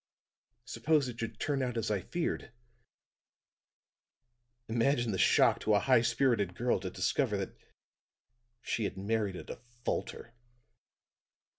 [0.65, 2.51] Suppose it should turn out as I feared;
[4.67, 7.55] imagine the shock to a high spirited girl to discover that
[8.63, 10.33] she had married a defaulter.